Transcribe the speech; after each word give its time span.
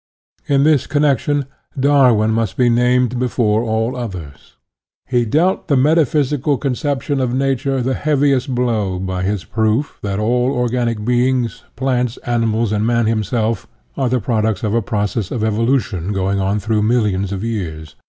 In 0.47 0.63
this 0.63 0.87
connection 0.87 1.45
Darwin 1.79 2.31
must 2.31 2.57
be 2.57 2.69
named 2.71 3.19
before 3.19 3.61
all 3.63 3.95
others. 3.95 4.55
He 5.07 5.25
dealt 5.25 5.67
the 5.67 5.77
metaphysical 5.77 6.57
con 6.57 6.73
ception 6.73 7.21
of 7.21 7.35
Nature 7.35 7.83
the 7.83 7.93
heaviest 7.93 8.55
blow 8.55 8.97
by 8.97 9.21
his 9.21 9.43
proof 9.43 9.99
that 10.01 10.17
all 10.17 10.51
organic 10.53 11.05
beings, 11.05 11.65
plants, 11.75 12.17
ani 12.25 12.47
mals, 12.47 12.71
and 12.71 12.83
man 12.83 13.05
himself, 13.05 13.67
are 13.95 14.09
the 14.09 14.19
products 14.19 14.63
of 14.63 14.73
a 14.73 14.81
process 14.81 15.29
of 15.29 15.43
evolution 15.43 16.11
going 16.13 16.39
on 16.39 16.59
through 16.59 16.81
millions 16.81 17.31
of 17.31 17.43
years. 17.43 17.95